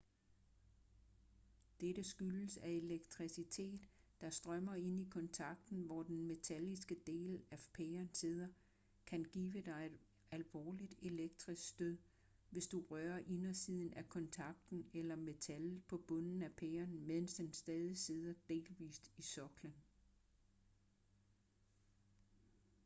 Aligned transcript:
dette 1.81 2.03
skyldes 2.03 2.57
at 2.57 2.69
elektricitet 2.71 3.89
der 4.21 4.29
strømmer 4.29 4.75
ind 4.75 4.99
i 4.99 5.07
kontakten 5.09 5.81
hvor 5.83 6.03
den 6.03 6.23
metalliske 6.27 6.95
del 7.07 7.41
af 7.51 7.59
pæren 7.73 8.09
sidder 8.13 8.47
kan 9.05 9.23
give 9.23 9.61
dig 9.61 9.85
et 9.85 9.97
alvorligt 10.31 10.95
elektrisk 11.01 11.67
stød 11.67 11.97
hvis 12.49 12.67
du 12.67 12.81
rører 12.91 13.17
indersiden 13.19 13.93
af 13.93 14.09
kontakten 14.09 14.85
eller 14.93 15.15
metallet 15.15 15.85
på 15.87 15.97
bunden 15.97 16.41
af 16.41 16.51
pæren 16.51 17.07
mens 17.07 17.33
den 17.33 17.53
stadig 17.53 17.97
sidder 17.97 18.33
delvist 18.49 19.11
i 19.17 19.21
soklen 19.21 19.73